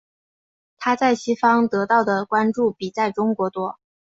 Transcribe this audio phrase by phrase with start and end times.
[0.79, 3.77] 她在西方得到的关注比在中国多。